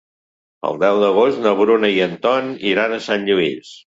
[0.69, 3.75] El deu d'agost na Bruna i en Ton iran a Sant Lluís.